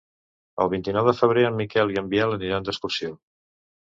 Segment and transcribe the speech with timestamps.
[0.63, 3.13] El vint-i-nou de febrer en Miquel i en Biel aniran d'excursió.